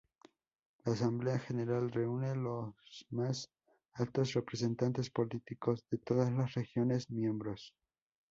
[0.83, 2.73] La Asamblea General reúne los
[3.11, 3.51] más
[3.93, 7.75] altos representantes políticos de todas las regiones miembros.